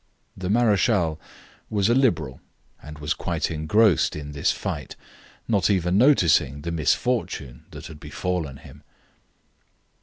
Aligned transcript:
The 0.35 0.49
marechal 0.49 1.19
was 1.69 1.87
a 1.87 1.93
liberal, 1.93 2.41
and 2.81 2.97
was 2.97 3.13
quite 3.13 3.51
engrossed 3.51 4.15
in 4.15 4.31
this 4.31 4.51
fight, 4.51 4.95
not 5.47 5.69
even 5.69 5.95
noticing 5.99 6.61
the 6.61 6.71
misfortune 6.71 7.65
that 7.69 7.85
had 7.85 7.99
befallen 7.99 8.57
him. 8.57 8.81